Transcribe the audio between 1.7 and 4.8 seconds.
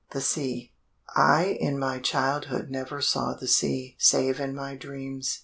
my childhood never saw the sea Save in my